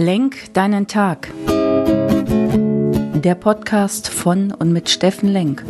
Lenk 0.00 0.54
deinen 0.54 0.86
Tag. 0.86 1.28
Der 1.48 3.34
Podcast 3.34 4.08
von 4.08 4.52
und 4.52 4.72
mit 4.72 4.88
Steffen 4.90 5.28
Lenk. 5.28 5.64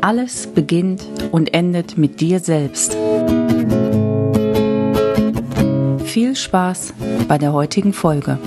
Alles 0.00 0.46
beginnt 0.46 1.04
und 1.30 1.52
endet 1.52 1.98
mit 1.98 2.22
dir 2.22 2.40
selbst. 2.40 2.96
Viel 6.06 6.34
Spaß 6.34 6.94
bei 7.28 7.36
der 7.36 7.52
heutigen 7.52 7.92
Folge. 7.92 8.38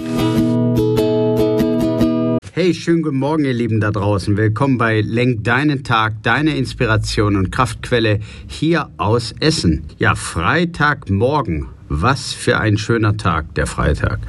Hey, 2.54 2.74
schönen 2.74 3.04
guten 3.04 3.18
Morgen, 3.18 3.46
ihr 3.46 3.54
Lieben 3.54 3.80
da 3.80 3.92
draußen. 3.92 4.36
Willkommen 4.38 4.80
bei 4.80 5.02
Lenk 5.02 5.44
deinen 5.44 5.84
Tag, 5.84 6.24
deine 6.24 6.58
Inspiration 6.58 7.36
und 7.36 7.52
Kraftquelle 7.52 8.22
hier 8.48 8.90
aus 8.98 9.36
Essen. 9.40 9.84
Ja, 10.00 10.16
Freitagmorgen. 10.16 11.68
Was 11.94 12.34
für 12.34 12.58
ein 12.58 12.78
schöner 12.78 13.18
Tag, 13.18 13.54
der 13.56 13.68
Freitag. 13.68 14.20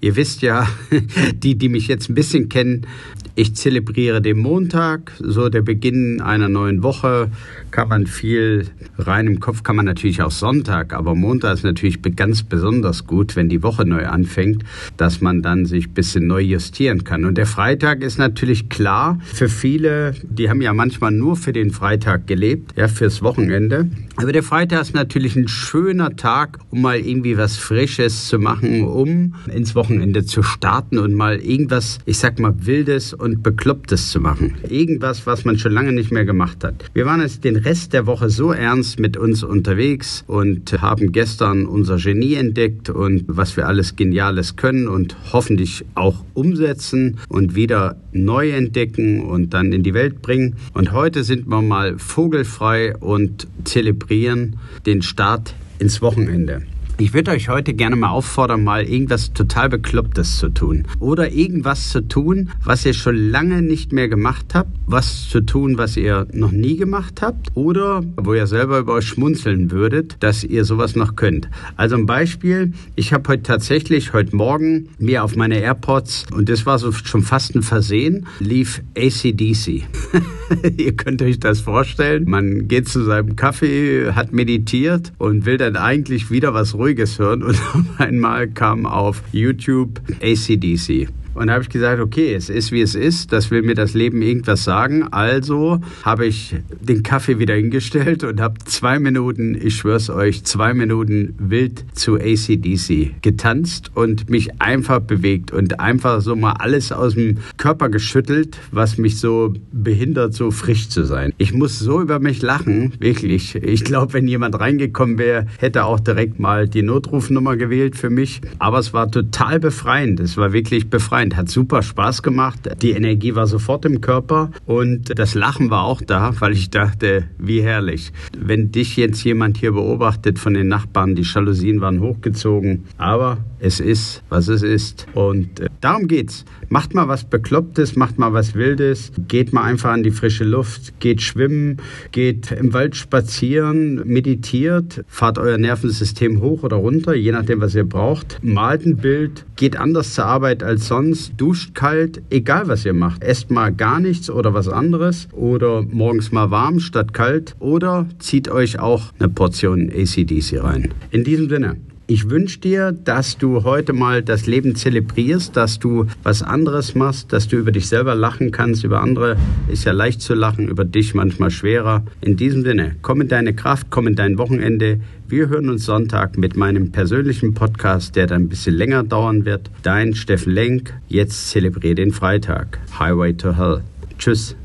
Ihr 0.00 0.16
wisst 0.16 0.40
ja, 0.40 0.66
die, 1.34 1.54
die 1.54 1.68
mich 1.68 1.86
jetzt 1.86 2.08
ein 2.08 2.14
bisschen 2.14 2.48
kennen, 2.48 2.86
ich 3.34 3.54
zelebriere 3.54 4.20
den 4.20 4.38
Montag, 4.38 5.12
so 5.18 5.48
der 5.48 5.62
Beginn 5.62 6.20
einer 6.20 6.48
neuen 6.48 6.82
Woche. 6.82 7.30
Kann 7.70 7.88
man 7.88 8.06
viel 8.06 8.66
rein 8.98 9.26
im 9.26 9.38
Kopf, 9.38 9.62
kann 9.62 9.76
man 9.76 9.86
natürlich 9.86 10.20
auch 10.22 10.30
Sonntag, 10.30 10.92
aber 10.92 11.14
Montag 11.14 11.54
ist 11.54 11.64
natürlich 11.64 12.00
ganz 12.16 12.42
besonders 12.42 13.06
gut, 13.06 13.36
wenn 13.36 13.48
die 13.48 13.62
Woche 13.62 13.86
neu 13.86 14.06
anfängt, 14.06 14.64
dass 14.96 15.20
man 15.20 15.42
dann 15.42 15.64
sich 15.66 15.88
ein 15.88 15.94
bisschen 15.94 16.26
neu 16.26 16.40
justieren 16.40 17.04
kann. 17.04 17.24
Und 17.24 17.38
der 17.38 17.46
Freitag 17.46 18.02
ist 18.02 18.18
natürlich 18.18 18.68
klar 18.68 19.18
für 19.22 19.48
viele, 19.48 20.14
die 20.22 20.50
haben 20.50 20.60
ja 20.60 20.72
manchmal 20.72 21.12
nur 21.12 21.36
für 21.36 21.52
den 21.52 21.70
Freitag 21.70 22.26
gelebt, 22.26 22.74
ja, 22.76 22.88
fürs 22.88 23.22
Wochenende. 23.22 23.88
Aber 24.20 24.32
der 24.32 24.42
Freitag 24.42 24.82
ist 24.82 24.94
natürlich 24.94 25.34
ein 25.34 25.48
schöner 25.48 26.14
Tag, 26.14 26.58
um 26.68 26.82
mal 26.82 26.98
irgendwie 26.98 27.38
was 27.38 27.56
Frisches 27.56 28.28
zu 28.28 28.38
machen, 28.38 28.84
um 28.84 29.34
ins 29.50 29.74
Wochenende 29.74 30.26
zu 30.26 30.42
starten 30.42 30.98
und 30.98 31.14
mal 31.14 31.38
irgendwas, 31.38 31.96
ich 32.04 32.18
sag 32.18 32.38
mal, 32.38 32.54
Wildes 32.66 33.14
und 33.14 33.42
Beklopptes 33.42 34.10
zu 34.10 34.20
machen. 34.20 34.56
Irgendwas, 34.68 35.26
was 35.26 35.46
man 35.46 35.58
schon 35.58 35.72
lange 35.72 35.92
nicht 35.92 36.12
mehr 36.12 36.26
gemacht 36.26 36.64
hat. 36.64 36.84
Wir 36.92 37.06
waren 37.06 37.22
jetzt 37.22 37.44
den 37.44 37.56
Rest 37.56 37.94
der 37.94 38.04
Woche 38.04 38.28
so 38.28 38.52
ernst 38.52 39.00
mit 39.00 39.16
uns 39.16 39.42
unterwegs 39.42 40.22
und 40.26 40.82
haben 40.82 41.12
gestern 41.12 41.64
unser 41.64 41.96
Genie 41.96 42.34
entdeckt 42.34 42.90
und 42.90 43.24
was 43.26 43.56
wir 43.56 43.68
alles 43.68 43.96
Geniales 43.96 44.56
können 44.56 44.86
und 44.86 45.16
hoffentlich 45.32 45.86
auch 45.94 46.22
umsetzen 46.34 47.16
und 47.30 47.54
wieder 47.54 47.96
neu 48.12 48.50
entdecken 48.50 49.22
und 49.22 49.54
dann 49.54 49.72
in 49.72 49.82
die 49.82 49.94
Welt 49.94 50.20
bringen. 50.20 50.56
Und 50.74 50.92
heute 50.92 51.24
sind 51.24 51.48
wir 51.48 51.62
mal 51.62 51.98
vogelfrei 51.98 52.94
und 52.98 53.46
zelebrieren 53.64 54.09
den 54.10 55.02
Start 55.02 55.54
ins 55.78 56.02
Wochenende. 56.02 56.62
Ich 57.00 57.14
würde 57.14 57.30
euch 57.30 57.48
heute 57.48 57.72
gerne 57.72 57.96
mal 57.96 58.10
auffordern, 58.10 58.62
mal 58.62 58.84
irgendwas 58.84 59.32
total 59.32 59.70
Beklopptes 59.70 60.36
zu 60.36 60.50
tun. 60.50 60.84
Oder 60.98 61.32
irgendwas 61.32 61.88
zu 61.88 62.06
tun, 62.06 62.50
was 62.62 62.84
ihr 62.84 62.92
schon 62.92 63.16
lange 63.16 63.62
nicht 63.62 63.90
mehr 63.90 64.10
gemacht 64.10 64.54
habt. 64.54 64.68
Was 64.84 65.30
zu 65.30 65.40
tun, 65.40 65.78
was 65.78 65.96
ihr 65.96 66.26
noch 66.34 66.50
nie 66.50 66.76
gemacht 66.76 67.22
habt. 67.22 67.52
Oder 67.54 68.02
wo 68.18 68.34
ihr 68.34 68.46
selber 68.46 68.80
über 68.80 68.92
euch 68.92 69.06
schmunzeln 69.06 69.70
würdet, 69.70 70.16
dass 70.20 70.44
ihr 70.44 70.66
sowas 70.66 70.94
noch 70.94 71.16
könnt. 71.16 71.48
Also 71.76 71.96
ein 71.96 72.04
Beispiel. 72.04 72.74
Ich 72.96 73.14
habe 73.14 73.26
heute 73.30 73.44
tatsächlich, 73.44 74.12
heute 74.12 74.36
Morgen, 74.36 74.90
mir 74.98 75.24
auf 75.24 75.36
meine 75.36 75.58
AirPods, 75.58 76.26
und 76.34 76.50
das 76.50 76.66
war 76.66 76.78
so 76.78 76.92
schon 76.92 77.22
fast 77.22 77.54
ein 77.54 77.62
Versehen, 77.62 78.26
lief 78.40 78.82
ACDC. 78.94 79.84
ihr 80.76 80.96
könnt 80.96 81.22
euch 81.22 81.40
das 81.40 81.60
vorstellen. 81.60 82.28
Man 82.28 82.68
geht 82.68 82.88
zu 82.88 83.04
seinem 83.04 83.36
Kaffee, 83.36 84.12
hat 84.12 84.32
meditiert 84.32 85.12
und 85.18 85.46
will 85.46 85.56
dann 85.56 85.76
eigentlich 85.76 86.30
wieder 86.30 86.52
was 86.52 86.74
ruhig 86.74 86.90
Ruhiges 86.90 87.18
hören 87.20 87.42
und 87.44 87.54
auf 87.74 87.84
einmal 87.98 88.48
kam 88.48 88.84
auf 88.84 89.22
YouTube 89.30 90.00
ACDC. 90.20 91.08
Und 91.40 91.46
da 91.46 91.54
habe 91.54 91.62
ich 91.62 91.70
gesagt, 91.70 92.02
okay, 92.02 92.34
es 92.34 92.50
ist 92.50 92.70
wie 92.70 92.82
es 92.82 92.94
ist, 92.94 93.32
das 93.32 93.50
will 93.50 93.62
mir 93.62 93.74
das 93.74 93.94
Leben 93.94 94.20
irgendwas 94.20 94.62
sagen. 94.62 95.04
Also 95.04 95.80
habe 96.02 96.26
ich 96.26 96.54
den 96.82 97.02
Kaffee 97.02 97.38
wieder 97.38 97.54
hingestellt 97.54 98.24
und 98.24 98.42
habe 98.42 98.58
zwei 98.66 98.98
Minuten, 98.98 99.54
ich 99.58 99.74
schwör's 99.76 100.10
euch, 100.10 100.44
zwei 100.44 100.74
Minuten 100.74 101.34
wild 101.38 101.82
zu 101.94 102.16
ACDC 102.16 103.22
getanzt 103.22 103.90
und 103.94 104.28
mich 104.28 104.60
einfach 104.60 105.00
bewegt 105.00 105.50
und 105.50 105.80
einfach 105.80 106.20
so 106.20 106.36
mal 106.36 106.52
alles 106.58 106.92
aus 106.92 107.14
dem 107.14 107.38
Körper 107.56 107.88
geschüttelt, 107.88 108.58
was 108.70 108.98
mich 108.98 109.18
so 109.18 109.54
behindert, 109.72 110.34
so 110.34 110.50
frisch 110.50 110.90
zu 110.90 111.06
sein. 111.06 111.32
Ich 111.38 111.54
muss 111.54 111.78
so 111.78 112.02
über 112.02 112.18
mich 112.18 112.42
lachen, 112.42 112.92
wirklich. 112.98 113.54
Ich 113.54 113.84
glaube, 113.84 114.12
wenn 114.12 114.28
jemand 114.28 114.60
reingekommen 114.60 115.16
wäre, 115.16 115.46
hätte 115.56 115.86
auch 115.86 116.00
direkt 116.00 116.38
mal 116.38 116.68
die 116.68 116.82
Notrufnummer 116.82 117.56
gewählt 117.56 117.96
für 117.96 118.10
mich. 118.10 118.42
Aber 118.58 118.78
es 118.78 118.92
war 118.92 119.10
total 119.10 119.58
befreiend. 119.58 120.20
Es 120.20 120.36
war 120.36 120.52
wirklich 120.52 120.90
befreiend 120.90 121.29
befreiend, 121.30 121.36
hat 121.36 121.48
super 121.48 121.82
Spaß 121.82 122.22
gemacht. 122.22 122.68
Die 122.82 122.92
Energie 122.92 123.34
war 123.34 123.46
sofort 123.46 123.84
im 123.84 124.00
Körper 124.00 124.50
und 124.66 125.18
das 125.18 125.34
Lachen 125.34 125.70
war 125.70 125.84
auch 125.84 126.02
da, 126.02 126.32
weil 126.40 126.52
ich 126.52 126.70
dachte, 126.70 127.24
wie 127.38 127.62
herrlich. 127.62 128.12
Wenn 128.36 128.72
dich 128.72 128.96
jetzt 128.96 129.24
jemand 129.24 129.56
hier 129.56 129.72
beobachtet 129.72 130.38
von 130.38 130.54
den 130.54 130.68
Nachbarn, 130.68 131.14
die 131.14 131.22
Jalousien 131.22 131.80
waren 131.80 132.00
hochgezogen, 132.00 132.84
aber 132.98 133.38
es 133.60 133.78
ist, 133.78 134.22
was 134.28 134.48
es 134.48 134.62
ist. 134.62 135.06
Und 135.14 135.60
äh, 135.60 135.68
darum 135.80 136.08
geht's. 136.08 136.44
Macht 136.68 136.94
mal 136.94 137.08
was 137.08 137.24
Beklopptes, 137.24 137.96
macht 137.96 138.18
mal 138.18 138.32
was 138.32 138.54
Wildes, 138.54 139.12
geht 139.28 139.52
mal 139.52 139.64
einfach 139.64 139.90
an 139.90 140.02
die 140.02 140.10
frische 140.10 140.44
Luft, 140.44 141.00
geht 141.00 141.20
schwimmen, 141.20 141.78
geht 142.12 142.52
im 142.52 142.72
Wald 142.72 142.96
spazieren, 142.96 144.06
meditiert, 144.06 145.04
fahrt 145.08 145.38
euer 145.38 145.58
Nervensystem 145.58 146.40
hoch 146.40 146.62
oder 146.62 146.76
runter, 146.76 147.14
je 147.14 147.32
nachdem, 147.32 147.60
was 147.60 147.74
ihr 147.74 147.84
braucht. 147.84 148.38
Malt 148.42 148.86
ein 148.86 148.96
Bild, 148.96 149.44
geht 149.56 149.76
anders 149.76 150.14
zur 150.14 150.26
Arbeit 150.26 150.62
als 150.62 150.86
sonst, 150.86 151.09
duscht 151.36 151.74
kalt, 151.74 152.22
egal 152.30 152.68
was 152.68 152.84
ihr 152.84 152.94
macht. 152.94 153.22
Esst 153.22 153.50
mal 153.50 153.72
gar 153.72 154.00
nichts 154.00 154.30
oder 154.30 154.54
was 154.54 154.68
anderes 154.68 155.28
oder 155.32 155.82
morgens 155.82 156.32
mal 156.32 156.50
warm 156.50 156.80
statt 156.80 157.12
kalt 157.12 157.54
oder 157.58 158.06
zieht 158.18 158.48
euch 158.48 158.78
auch 158.78 159.12
eine 159.18 159.28
Portion 159.28 159.90
ACDC 159.90 160.62
rein. 160.62 160.94
In 161.10 161.24
diesem 161.24 161.48
Sinne. 161.48 161.76
Ich 162.10 162.28
wünsche 162.28 162.58
dir, 162.58 162.90
dass 162.90 163.38
du 163.38 163.62
heute 163.62 163.92
mal 163.92 164.20
das 164.20 164.48
Leben 164.48 164.74
zelebrierst, 164.74 165.56
dass 165.56 165.78
du 165.78 166.06
was 166.24 166.42
anderes 166.42 166.96
machst, 166.96 167.32
dass 167.32 167.46
du 167.46 167.56
über 167.56 167.70
dich 167.70 167.86
selber 167.86 168.16
lachen 168.16 168.50
kannst. 168.50 168.82
Über 168.82 169.00
andere 169.00 169.36
ist 169.68 169.84
ja 169.84 169.92
leicht 169.92 170.20
zu 170.20 170.34
lachen, 170.34 170.66
über 170.66 170.84
dich 170.84 171.14
manchmal 171.14 171.52
schwerer. 171.52 172.02
In 172.20 172.36
diesem 172.36 172.64
Sinne, 172.64 172.96
komm 173.00 173.20
in 173.20 173.28
deine 173.28 173.54
Kraft, 173.54 173.86
komm 173.90 174.08
in 174.08 174.16
dein 174.16 174.38
Wochenende. 174.38 174.98
Wir 175.28 175.50
hören 175.50 175.70
uns 175.70 175.84
Sonntag 175.84 176.36
mit 176.36 176.56
meinem 176.56 176.90
persönlichen 176.90 177.54
Podcast, 177.54 178.16
der 178.16 178.26
dann 178.26 178.42
ein 178.42 178.48
bisschen 178.48 178.74
länger 178.74 179.04
dauern 179.04 179.44
wird. 179.44 179.70
Dein 179.84 180.16
Steffen 180.16 180.52
Lenk. 180.52 180.92
Jetzt 181.06 181.50
zelebriere 181.50 181.94
den 181.94 182.10
Freitag. 182.10 182.80
Highway 182.98 183.34
to 183.34 183.56
Hell. 183.56 183.82
Tschüss. 184.18 184.56